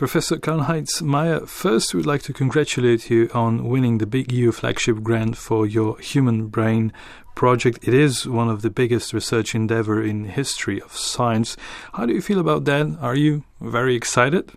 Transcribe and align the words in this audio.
Professor 0.00 0.38
Karlheinz 0.38 1.02
Meier, 1.02 1.44
first 1.44 1.92
we'd 1.92 2.06
like 2.06 2.22
to 2.22 2.32
congratulate 2.32 3.10
you 3.10 3.28
on 3.34 3.68
winning 3.68 3.98
the 3.98 4.06
Big 4.06 4.32
U 4.32 4.50
flagship 4.50 5.02
grant 5.02 5.36
for 5.36 5.66
your 5.66 5.98
human 5.98 6.46
brain 6.46 6.90
project. 7.34 7.86
It 7.86 7.92
is 7.92 8.26
one 8.26 8.48
of 8.48 8.62
the 8.62 8.70
biggest 8.70 9.12
research 9.12 9.54
endeavor 9.54 10.02
in 10.02 10.24
history 10.24 10.80
of 10.80 10.96
science. 10.96 11.58
How 11.92 12.06
do 12.06 12.14
you 12.14 12.22
feel 12.22 12.40
about 12.40 12.64
that? 12.64 12.96
Are 13.02 13.14
you 13.14 13.44
very 13.60 13.94
excited? 13.94 14.52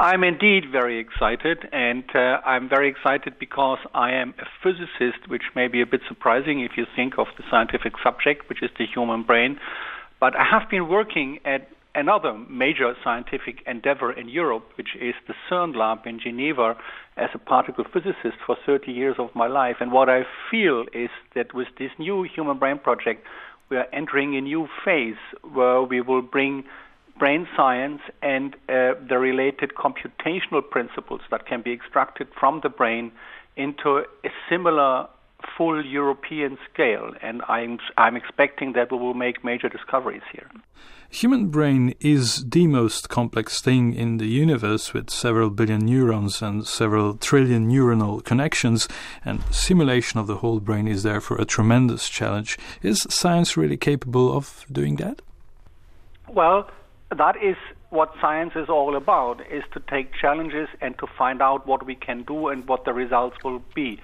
I'm 0.00 0.24
indeed 0.24 0.64
very 0.72 0.98
excited, 0.98 1.68
and 1.70 2.02
uh, 2.12 2.40
I'm 2.44 2.68
very 2.68 2.88
excited 2.88 3.38
because 3.38 3.78
I 3.94 4.10
am 4.14 4.34
a 4.40 4.46
physicist, 4.64 5.28
which 5.28 5.44
may 5.54 5.68
be 5.68 5.80
a 5.80 5.86
bit 5.86 6.00
surprising 6.08 6.58
if 6.58 6.72
you 6.76 6.86
think 6.96 7.20
of 7.20 7.28
the 7.36 7.44
scientific 7.52 7.92
subject, 8.02 8.48
which 8.48 8.64
is 8.64 8.70
the 8.76 8.86
human 8.86 9.22
brain. 9.22 9.60
But 10.18 10.34
I 10.34 10.42
have 10.42 10.68
been 10.68 10.88
working 10.88 11.38
at 11.44 11.68
another 11.94 12.34
major 12.48 12.94
scientific 13.02 13.62
endeavor 13.66 14.12
in 14.12 14.28
Europe, 14.28 14.64
which 14.76 14.96
is 15.00 15.14
the 15.26 15.34
CERN 15.48 15.74
lab 15.74 16.06
in 16.06 16.20
Geneva, 16.20 16.76
as 17.16 17.30
a 17.34 17.38
particle 17.38 17.84
physicist 17.84 18.38
for 18.46 18.56
30 18.66 18.92
years 18.92 19.16
of 19.18 19.28
my 19.34 19.46
life. 19.46 19.76
And 19.80 19.92
what 19.92 20.08
I 20.08 20.22
feel 20.50 20.84
is 20.92 21.10
that 21.34 21.54
with 21.54 21.68
this 21.78 21.90
new 21.98 22.22
human 22.22 22.58
brain 22.58 22.78
project, 22.78 23.26
we 23.68 23.76
are 23.76 23.86
entering 23.92 24.36
a 24.36 24.40
new 24.40 24.68
phase 24.84 25.20
where 25.42 25.82
we 25.82 26.00
will 26.00 26.22
bring 26.22 26.64
brain 27.18 27.46
science 27.56 28.00
and 28.22 28.54
uh, 28.68 28.94
the 29.08 29.18
related 29.18 29.72
computational 29.74 30.68
principles 30.68 31.20
that 31.30 31.46
can 31.46 31.62
be 31.62 31.72
extracted 31.72 32.26
from 32.38 32.60
the 32.62 32.68
brain 32.68 33.12
into 33.56 33.98
a 34.24 34.28
similar 34.48 35.06
full 35.56 35.84
European 35.84 36.58
scale, 36.72 37.12
and 37.22 37.42
I'm 37.48 37.78
I'm 37.96 38.16
expecting 38.16 38.72
that 38.74 38.90
we 38.90 38.98
will 38.98 39.14
make 39.14 39.44
major 39.44 39.68
discoveries 39.68 40.22
here. 40.32 40.48
Human 41.12 41.48
brain 41.48 41.94
is 41.98 42.44
the 42.48 42.68
most 42.68 43.08
complex 43.08 43.60
thing 43.60 43.94
in 43.94 44.18
the 44.18 44.28
universe 44.28 44.94
with 44.94 45.10
several 45.10 45.50
billion 45.50 45.80
neurons 45.80 46.40
and 46.40 46.64
several 46.64 47.14
trillion 47.14 47.68
neuronal 47.68 48.24
connections, 48.24 48.88
and 49.24 49.42
simulation 49.50 50.20
of 50.20 50.28
the 50.28 50.36
whole 50.36 50.60
brain 50.60 50.86
is 50.86 51.02
therefore 51.02 51.38
a 51.38 51.44
tremendous 51.44 52.08
challenge. 52.08 52.56
Is 52.82 53.06
science 53.10 53.56
really 53.56 53.76
capable 53.76 54.32
of 54.32 54.64
doing 54.70 54.96
that? 54.96 55.20
Well, 56.28 56.70
that 57.10 57.36
is 57.42 57.56
what 57.90 58.14
science 58.20 58.52
is 58.54 58.68
all 58.68 58.94
about, 58.94 59.40
is 59.50 59.64
to 59.72 59.80
take 59.80 60.14
challenges 60.14 60.68
and 60.80 60.96
to 60.98 61.08
find 61.18 61.42
out 61.42 61.66
what 61.66 61.84
we 61.84 61.96
can 61.96 62.22
do 62.22 62.48
and 62.48 62.68
what 62.68 62.84
the 62.84 62.92
results 62.92 63.36
will 63.42 63.62
be. 63.74 64.00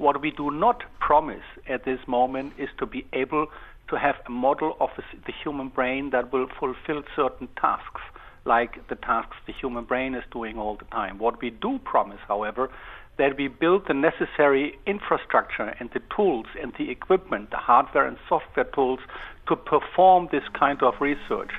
What 0.00 0.22
we 0.22 0.30
do 0.30 0.50
not 0.50 0.82
promise 0.98 1.44
at 1.68 1.84
this 1.84 2.00
moment 2.08 2.54
is 2.56 2.70
to 2.78 2.86
be 2.86 3.04
able 3.12 3.48
to 3.90 3.98
have 3.98 4.14
a 4.26 4.30
model 4.30 4.74
of 4.80 4.88
the 4.96 5.32
human 5.44 5.68
brain 5.68 6.08
that 6.12 6.32
will 6.32 6.46
fulfill 6.58 7.02
certain 7.14 7.48
tasks, 7.60 8.00
like 8.46 8.88
the 8.88 8.94
tasks 8.94 9.36
the 9.46 9.52
human 9.52 9.84
brain 9.84 10.14
is 10.14 10.24
doing 10.32 10.56
all 10.56 10.76
the 10.76 10.86
time. 10.86 11.18
What 11.18 11.42
we 11.42 11.50
do 11.50 11.78
promise, 11.84 12.20
however, 12.26 12.70
that 13.18 13.36
we 13.36 13.48
build 13.48 13.88
the 13.88 13.92
necessary 13.92 14.78
infrastructure 14.86 15.74
and 15.78 15.90
the 15.92 16.00
tools 16.16 16.46
and 16.58 16.72
the 16.78 16.90
equipment, 16.90 17.50
the 17.50 17.58
hardware 17.58 18.06
and 18.06 18.16
software 18.26 18.70
tools 18.74 19.00
to 19.48 19.54
perform 19.54 20.28
this 20.32 20.44
kind 20.58 20.82
of 20.82 20.94
research. 21.02 21.50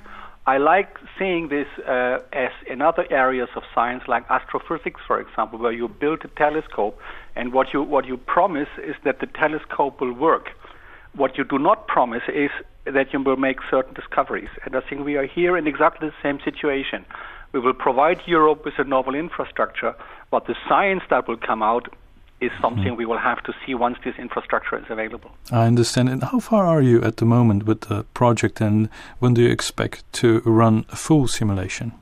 I 0.48 0.58
like 0.58 0.98
seeing 1.20 1.50
this 1.50 1.68
uh, 1.88 2.18
as 2.34 2.52
in 2.68 2.82
other 2.82 3.06
areas 3.12 3.50
of 3.56 3.62
science, 3.76 4.04
like 4.08 4.26
astrophysics, 4.30 5.00
for 5.06 5.20
example, 5.22 5.60
where 5.60 5.72
you 5.72 5.88
build 5.88 6.26
a 6.26 6.30
telescope, 6.30 6.98
and 7.36 7.54
what 7.54 7.68
you 7.74 7.84
what 7.84 8.06
you 8.08 8.18
promise 8.18 8.70
is 8.84 8.96
that 9.06 9.20
the 9.20 9.28
telescope 9.28 10.02
will 10.02 10.14
work. 10.14 10.50
What 11.14 11.38
you 11.38 11.44
do 11.44 11.60
not 11.60 11.88
promise 11.88 12.24
is 12.28 12.50
that 12.86 13.14
you 13.14 13.22
will 13.22 13.36
make 13.36 13.58
certain 13.70 13.94
discoveries. 13.94 14.50
And 14.66 14.76
I 14.76 14.82
think 14.82 15.06
we 15.06 15.16
are 15.16 15.28
here 15.28 15.58
in 15.58 15.68
exactly 15.68 16.10
the 16.10 16.16
same 16.24 16.40
situation. 16.44 17.06
We 17.54 17.60
will 17.60 17.74
provide 17.74 18.22
Europe 18.26 18.66
with 18.66 18.76
a 18.80 18.84
novel 18.84 19.14
infrastructure, 19.14 19.94
but 20.32 20.48
the 20.48 20.56
science 20.68 21.04
that 21.10 21.28
will 21.28 21.38
come 21.38 21.62
out 21.62 21.94
is 22.42 22.52
something 22.60 22.84
mm-hmm. 22.86 22.96
we 22.96 23.06
will 23.06 23.20
have 23.20 23.42
to 23.44 23.54
see 23.66 23.74
once 23.76 23.98
this 24.04 24.16
infrastructure 24.18 24.78
is 24.78 24.86
available. 24.90 25.32
I 25.52 25.68
understand. 25.68 26.10
And 26.10 26.24
how 26.24 26.40
far 26.40 26.66
are 26.66 26.82
you 26.82 27.02
at 27.04 27.18
the 27.18 27.26
moment 27.26 27.66
with 27.66 27.82
the 27.82 28.04
project, 28.14 28.60
and 28.60 28.90
when 29.20 29.34
do 29.36 29.42
you 29.42 29.50
expect 29.50 30.12
to 30.14 30.42
run 30.44 30.86
a 30.90 30.96
full 30.96 31.28
simulation? 31.28 31.94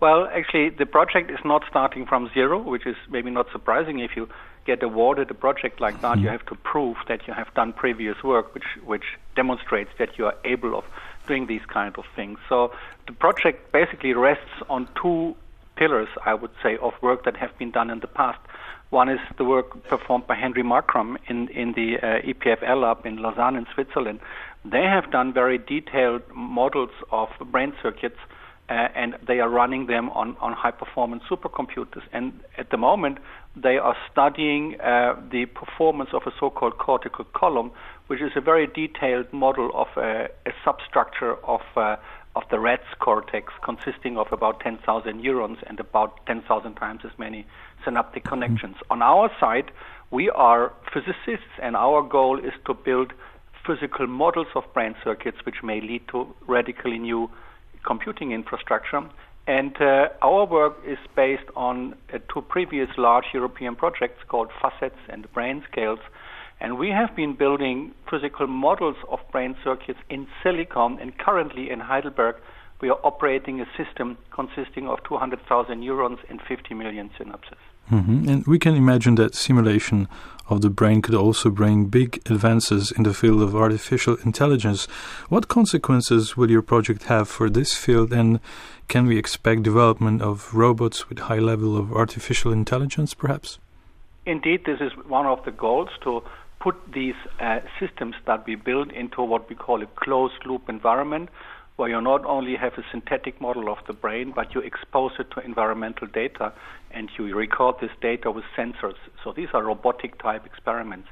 Well, 0.00 0.28
actually, 0.32 0.70
the 0.70 0.86
project 0.86 1.30
is 1.30 1.38
not 1.44 1.64
starting 1.68 2.06
from 2.06 2.30
zero, 2.32 2.58
which 2.60 2.86
is 2.86 2.96
maybe 3.10 3.30
not 3.30 3.46
surprising. 3.52 3.98
If 3.98 4.16
you 4.16 4.28
get 4.66 4.82
awarded 4.82 5.30
a 5.30 5.34
project 5.34 5.80
like 5.80 6.00
that, 6.00 6.12
mm-hmm. 6.12 6.24
you 6.24 6.28
have 6.30 6.46
to 6.46 6.54
prove 6.54 6.96
that 7.08 7.26
you 7.26 7.34
have 7.34 7.52
done 7.54 7.72
previous 7.72 8.22
work, 8.22 8.54
which 8.54 8.68
which 8.84 9.04
demonstrates 9.34 9.90
that 9.98 10.18
you 10.18 10.26
are 10.26 10.36
able 10.44 10.76
of 10.76 10.84
doing 11.26 11.46
these 11.46 11.64
kind 11.66 11.96
of 11.98 12.04
things. 12.16 12.38
So 12.48 12.72
the 13.06 13.12
project 13.12 13.72
basically 13.72 14.14
rests 14.14 14.54
on 14.68 14.88
two 15.00 15.36
pillars, 15.76 16.08
I 16.24 16.34
would 16.34 16.50
say, 16.62 16.76
of 16.78 16.92
work 17.02 17.24
that 17.24 17.36
have 17.36 17.56
been 17.58 17.70
done 17.70 17.90
in 17.90 18.00
the 18.00 18.06
past. 18.06 18.40
One 18.90 19.08
is 19.08 19.20
the 19.38 19.44
work 19.44 19.84
performed 19.88 20.26
by 20.26 20.34
Henry 20.34 20.64
Markram 20.64 21.16
in, 21.28 21.48
in 21.48 21.72
the 21.74 21.96
uh, 22.02 22.26
EPFL 22.26 22.82
lab 22.82 23.06
in 23.06 23.18
Lausanne 23.18 23.54
in 23.56 23.66
Switzerland. 23.72 24.18
They 24.64 24.82
have 24.82 25.12
done 25.12 25.32
very 25.32 25.58
detailed 25.58 26.22
models 26.34 26.90
of 27.12 27.28
brain 27.52 27.72
circuits 27.80 28.18
uh, 28.68 28.88
and 28.94 29.16
they 29.26 29.38
are 29.38 29.48
running 29.48 29.86
them 29.86 30.10
on, 30.10 30.36
on 30.40 30.52
high 30.52 30.72
performance 30.72 31.22
supercomputers. 31.30 32.02
And 32.12 32.40
at 32.58 32.70
the 32.70 32.76
moment, 32.76 33.18
they 33.56 33.78
are 33.78 33.96
studying 34.10 34.80
uh, 34.80 35.14
the 35.30 35.46
performance 35.46 36.10
of 36.12 36.22
a 36.26 36.32
so 36.38 36.50
called 36.50 36.78
cortical 36.78 37.24
column, 37.32 37.70
which 38.08 38.20
is 38.20 38.32
a 38.36 38.40
very 38.40 38.66
detailed 38.66 39.32
model 39.32 39.70
of 39.74 39.88
a, 39.96 40.28
a 40.46 40.52
substructure 40.64 41.34
of 41.44 41.60
uh, 41.76 41.96
of 42.36 42.44
the 42.50 42.60
rat's 42.60 42.94
cortex, 43.00 43.52
consisting 43.64 44.16
of 44.16 44.26
about 44.32 44.60
10,000 44.60 45.20
neurons 45.20 45.58
and 45.66 45.80
about 45.80 46.24
10,000 46.26 46.74
times 46.74 47.00
as 47.04 47.10
many 47.18 47.46
synaptic 47.84 48.24
connections. 48.24 48.76
Mm-hmm. 48.76 48.92
On 48.92 49.02
our 49.02 49.30
side, 49.40 49.70
we 50.10 50.30
are 50.30 50.72
physicists, 50.92 51.54
and 51.62 51.76
our 51.76 52.02
goal 52.02 52.38
is 52.38 52.52
to 52.66 52.74
build 52.74 53.12
physical 53.66 54.06
models 54.06 54.46
of 54.54 54.64
brain 54.72 54.94
circuits 55.04 55.38
which 55.44 55.62
may 55.62 55.80
lead 55.80 56.02
to 56.08 56.26
radically 56.46 56.98
new 56.98 57.30
computing 57.84 58.32
infrastructure. 58.32 59.02
And 59.46 59.74
uh, 59.80 60.08
our 60.22 60.44
work 60.46 60.76
is 60.86 60.98
based 61.16 61.48
on 61.56 61.94
uh, 62.12 62.18
two 62.32 62.42
previous 62.42 62.88
large 62.96 63.24
European 63.34 63.74
projects 63.74 64.22
called 64.28 64.50
FACETS 64.62 64.98
and 65.08 65.26
BrainScaleS, 65.32 66.00
and 66.60 66.78
we 66.78 66.90
have 66.90 67.14
been 67.16 67.34
building 67.34 67.92
physical 68.08 68.46
models 68.46 68.96
of 69.08 69.20
brain 69.32 69.56
circuits 69.64 70.00
in 70.08 70.26
silicon, 70.42 70.98
and 71.00 71.16
currently 71.18 71.70
in 71.70 71.80
Heidelberg, 71.80 72.36
we 72.80 72.88
are 72.90 72.98
operating 73.04 73.60
a 73.60 73.66
system 73.76 74.16
consisting 74.30 74.88
of 74.88 75.02
200,000 75.04 75.80
neurons 75.80 76.18
and 76.28 76.40
50 76.42 76.74
million 76.74 77.10
synapses. 77.18 77.58
Mm-hmm. 77.90 78.28
And 78.28 78.46
we 78.46 78.58
can 78.58 78.74
imagine 78.74 79.16
that 79.16 79.34
simulation 79.34 80.08
of 80.48 80.62
the 80.62 80.70
brain 80.70 81.02
could 81.02 81.14
also 81.14 81.50
bring 81.50 81.86
big 81.86 82.20
advances 82.26 82.92
in 82.92 83.04
the 83.04 83.14
field 83.14 83.42
of 83.42 83.54
artificial 83.54 84.16
intelligence. 84.24 84.86
What 85.28 85.48
consequences 85.48 86.36
will 86.36 86.50
your 86.50 86.62
project 86.62 87.04
have 87.04 87.28
for 87.28 87.50
this 87.50 87.74
field, 87.74 88.12
and 88.12 88.40
can 88.88 89.06
we 89.06 89.18
expect 89.18 89.62
development 89.62 90.22
of 90.22 90.54
robots 90.54 91.08
with 91.08 91.20
high 91.20 91.38
level 91.38 91.76
of 91.76 91.92
artificial 91.92 92.52
intelligence, 92.52 93.14
perhaps? 93.14 93.58
Indeed, 94.26 94.64
this 94.66 94.80
is 94.80 94.92
one 95.06 95.26
of 95.26 95.44
the 95.44 95.50
goals 95.50 95.88
to 96.02 96.22
put 96.60 96.76
these 96.92 97.14
uh, 97.40 97.60
systems 97.80 98.14
that 98.26 98.46
we 98.46 98.54
build 98.54 98.92
into 98.92 99.22
what 99.22 99.48
we 99.48 99.56
call 99.56 99.82
a 99.82 99.86
closed 99.86 100.46
loop 100.46 100.68
environment, 100.68 101.30
where 101.76 101.88
you 101.88 102.00
not 102.00 102.24
only 102.26 102.56
have 102.56 102.74
a 102.74 102.82
synthetic 102.92 103.40
model 103.40 103.72
of 103.72 103.78
the 103.86 103.94
brain, 103.94 104.32
but 104.36 104.54
you 104.54 104.60
expose 104.60 105.12
it 105.18 105.30
to 105.30 105.40
environmental 105.40 106.06
data 106.06 106.52
and 106.90 107.08
you 107.16 107.34
record 107.34 107.76
this 107.80 107.90
data 108.02 108.30
with 108.30 108.44
sensors. 108.56 108.96
So 109.24 109.32
these 109.34 109.48
are 109.54 109.64
robotic 109.64 110.20
type 110.20 110.44
experiments. 110.44 111.08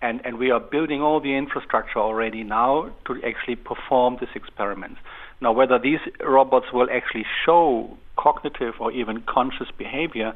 And, 0.00 0.20
and 0.24 0.38
we 0.38 0.50
are 0.50 0.60
building 0.60 1.00
all 1.00 1.20
the 1.20 1.36
infrastructure 1.36 1.98
already 1.98 2.44
now 2.44 2.90
to 3.06 3.20
actually 3.24 3.56
perform 3.56 4.18
these 4.20 4.30
experiments. 4.34 5.00
Now, 5.40 5.52
whether 5.52 5.78
these 5.78 6.00
robots 6.24 6.66
will 6.72 6.88
actually 6.92 7.24
show 7.44 7.96
cognitive 8.16 8.74
or 8.78 8.92
even 8.92 9.22
conscious 9.22 9.68
behavior, 9.76 10.34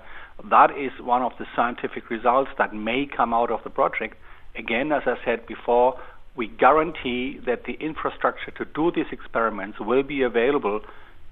that 0.51 0.71
is 0.77 0.91
one 1.01 1.23
of 1.23 1.33
the 1.39 1.47
scientific 1.55 2.11
results 2.11 2.51
that 2.59 2.75
may 2.75 3.07
come 3.07 3.33
out 3.33 3.51
of 3.51 3.63
the 3.63 3.71
project. 3.71 4.17
Again, 4.57 4.93
as 4.93 5.03
I 5.07 5.17
said 5.25 5.47
before, 5.47 5.99
we 6.35 6.49
guarantee 6.49 7.39
that 7.47 7.65
the 7.65 7.75
infrastructure 7.75 8.51
to 8.53 8.65
do 8.65 8.91
these 8.91 9.11
experiments 9.11 9.81
will 9.81 10.03
be 10.03 10.23
available 10.23 10.81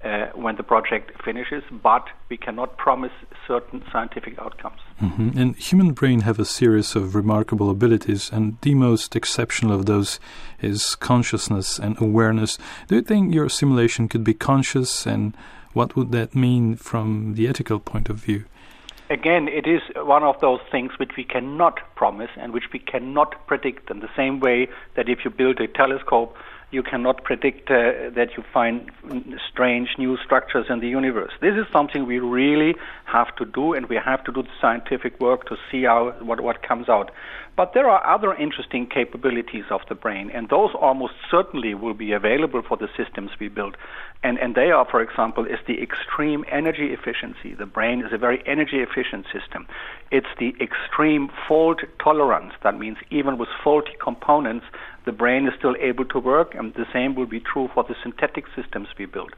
uh, 0.03 0.27
when 0.35 0.55
the 0.55 0.63
project 0.63 1.11
finishes, 1.23 1.63
but 1.71 2.07
we 2.29 2.37
cannot 2.37 2.77
promise 2.77 3.11
certain 3.47 3.83
scientific 3.91 4.37
outcomes. 4.39 4.79
Mm-hmm. 5.01 5.37
And 5.37 5.55
human 5.55 5.93
brain 5.93 6.21
have 6.21 6.37
a 6.37 6.45
series 6.45 6.95
of 6.95 7.15
remarkable 7.15 7.69
abilities, 7.69 8.29
and 8.31 8.57
the 8.61 8.75
most 8.75 9.15
exceptional 9.15 9.73
of 9.73 9.85
those 9.85 10.19
is 10.61 10.95
consciousness 10.95 11.79
and 11.79 11.99
awareness. 11.99 12.57
Do 12.87 12.95
you 12.95 13.01
think 13.01 13.33
your 13.33 13.49
simulation 13.49 14.07
could 14.07 14.23
be 14.23 14.33
conscious, 14.33 15.07
and 15.07 15.35
what 15.73 15.95
would 15.95 16.11
that 16.11 16.35
mean 16.35 16.75
from 16.75 17.33
the 17.33 17.47
ethical 17.47 17.79
point 17.79 18.09
of 18.09 18.17
view? 18.17 18.45
Again, 19.09 19.47
it 19.47 19.67
is 19.67 19.81
one 19.95 20.23
of 20.23 20.39
those 20.41 20.59
things 20.71 20.91
which 20.97 21.11
we 21.17 21.23
cannot 21.23 21.79
promise 21.95 22.29
and 22.37 22.53
which 22.53 22.65
we 22.73 22.79
cannot 22.79 23.47
predict. 23.47 23.89
In 23.89 23.99
the 23.99 24.09
same 24.15 24.39
way 24.39 24.67
that 24.95 25.09
if 25.09 25.19
you 25.23 25.31
build 25.31 25.59
a 25.59 25.67
telescope, 25.67 26.35
you 26.75 26.83
cannot 26.83 27.23
predict 27.23 27.71
uh, 27.71 28.09
that 28.19 28.29
you 28.35 28.43
find 28.53 28.91
strange 29.49 29.89
new 29.97 30.17
structures 30.25 30.67
in 30.69 30.79
the 30.81 30.89
universe. 30.89 31.31
This 31.41 31.55
is 31.55 31.65
something 31.71 32.05
we 32.05 32.19
really 32.19 32.75
have 33.05 33.35
to 33.37 33.45
do, 33.45 33.73
and 33.73 33.87
we 33.87 33.95
have 33.95 34.23
to 34.25 34.31
do 34.31 34.43
the 34.43 34.55
scientific 34.61 35.19
work 35.19 35.47
to 35.49 35.55
see 35.71 35.83
how 35.83 36.11
what 36.29 36.41
what 36.41 36.61
comes 36.61 36.87
out. 36.89 37.11
But 37.55 37.73
there 37.73 37.89
are 37.89 38.05
other 38.15 38.33
interesting 38.33 38.85
capabilities 38.85 39.63
of 39.71 39.81
the 39.87 39.95
brain, 39.95 40.29
and 40.29 40.49
those 40.49 40.71
almost 40.87 41.13
certainly 41.31 41.73
will 41.73 41.93
be 41.93 42.11
available 42.11 42.61
for 42.61 42.75
the 42.75 42.89
systems 42.97 43.31
we 43.39 43.47
build. 43.47 43.77
And, 44.23 44.37
and 44.39 44.55
they 44.55 44.71
are, 44.71 44.85
for 44.89 45.01
example, 45.01 45.45
is 45.45 45.59
the 45.65 45.81
extreme 45.81 46.43
energy 46.51 46.87
efficiency. 46.97 47.53
The 47.53 47.65
brain 47.65 48.03
is 48.03 48.11
a 48.11 48.17
very 48.17 48.43
energy 48.45 48.79
efficient 48.79 49.25
system. 49.31 49.67
It's 50.11 50.33
the 50.37 50.53
extreme 50.59 51.29
fault 51.47 51.79
tolerance. 52.03 52.53
That 52.63 52.77
means 52.77 52.97
even 53.09 53.37
with 53.37 53.49
faulty 53.63 53.93
components, 54.01 54.65
the 55.05 55.11
brain 55.11 55.47
is 55.47 55.53
still 55.57 55.75
able 55.79 56.05
to 56.05 56.19
work, 56.19 56.55
and 56.55 56.73
the 56.73 56.87
same 56.91 57.15
will 57.15 57.25
be 57.27 57.39
true 57.39 57.69
for 57.73 57.83
the 57.83 57.95
synthetic 58.01 58.45
systems 58.55 58.87
we 58.97 59.05
build. 59.05 59.33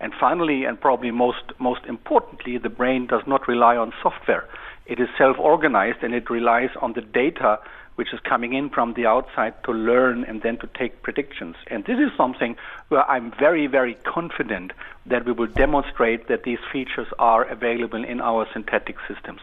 And 0.00 0.12
finally, 0.12 0.64
and 0.64 0.80
probably 0.80 1.12
most, 1.12 1.44
most 1.58 1.84
importantly, 1.86 2.58
the 2.58 2.68
brain 2.68 3.06
does 3.06 3.22
not 3.26 3.46
rely 3.46 3.76
on 3.76 3.92
software. 4.02 4.48
It 4.86 4.98
is 4.98 5.08
self 5.16 5.38
organized 5.38 6.02
and 6.02 6.12
it 6.12 6.28
relies 6.28 6.70
on 6.80 6.94
the 6.94 7.00
data 7.00 7.60
which 7.94 8.12
is 8.12 8.20
coming 8.20 8.54
in 8.54 8.70
from 8.70 8.94
the 8.94 9.06
outside 9.06 9.54
to 9.64 9.70
learn 9.70 10.24
and 10.24 10.42
then 10.42 10.56
to 10.58 10.66
take 10.66 11.02
predictions. 11.02 11.56
And 11.68 11.84
this 11.84 11.98
is 11.98 12.10
something 12.16 12.56
where 12.88 13.08
I'm 13.08 13.32
very, 13.38 13.66
very 13.66 13.94
confident 13.94 14.72
that 15.06 15.24
we 15.24 15.32
will 15.32 15.46
demonstrate 15.46 16.26
that 16.28 16.42
these 16.42 16.58
features 16.72 17.08
are 17.18 17.44
available 17.44 18.02
in 18.02 18.20
our 18.20 18.46
synthetic 18.52 18.96
systems. 19.06 19.40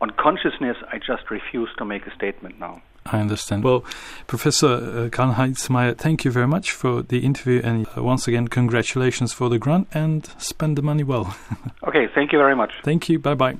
On 0.00 0.10
consciousness, 0.10 0.78
I 0.90 0.98
just 0.98 1.30
refuse 1.30 1.68
to 1.76 1.84
make 1.84 2.06
a 2.06 2.14
statement 2.14 2.58
now. 2.58 2.82
I 3.12 3.20
understand. 3.20 3.64
Well, 3.64 3.84
Professor 4.26 4.66
uh, 4.66 5.08
Karlheinz 5.08 5.68
Meier, 5.68 5.94
thank 5.94 6.24
you 6.24 6.30
very 6.30 6.46
much 6.46 6.72
for 6.72 7.02
the 7.02 7.20
interview, 7.20 7.60
and 7.64 7.86
uh, 7.96 8.02
once 8.02 8.28
again, 8.28 8.48
congratulations 8.48 9.32
for 9.32 9.48
the 9.48 9.58
grant 9.58 9.88
and 9.92 10.26
spend 10.38 10.78
the 10.78 10.82
money 10.82 11.04
well. 11.04 11.36
okay, 11.86 12.06
thank 12.14 12.32
you 12.32 12.38
very 12.38 12.56
much. 12.56 12.72
Thank 12.82 13.08
you. 13.08 13.18
Bye-bye. 13.18 13.56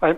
Bye. 0.00 0.16